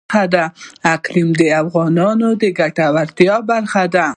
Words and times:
اقلیم 0.95 1.29
د 1.39 1.41
افغانانو 1.61 2.29
د 2.41 2.43
ګټورتیا 2.59 3.35
برخه 3.49 3.83
ده. 3.95 4.07